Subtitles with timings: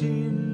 [0.00, 0.45] seen.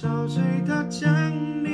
[0.00, 1.08] 潮水它将。
[1.64, 1.67] 你。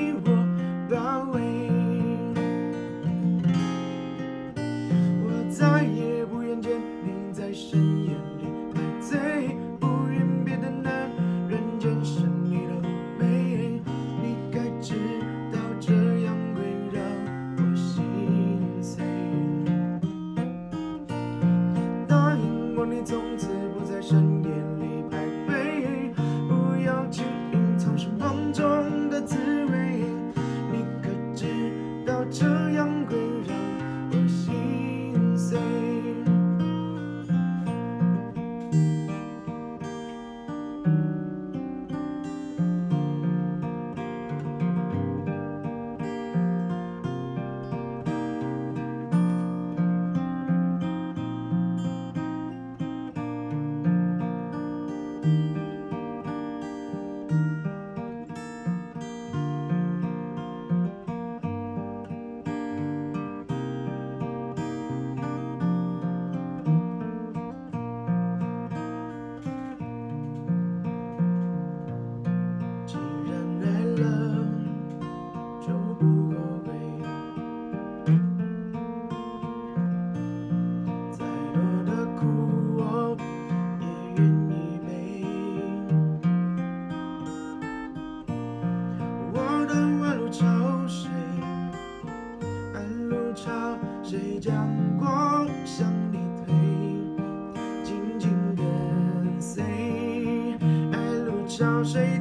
[101.58, 102.20] 笑谁？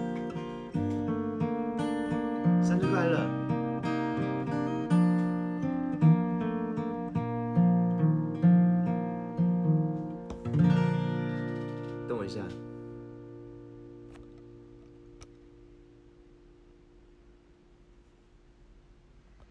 [12.35, 12.60] Ayan.